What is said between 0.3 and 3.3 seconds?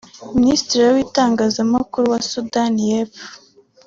Minisitiri w’itangazamakuru wa Sudani y’Epfo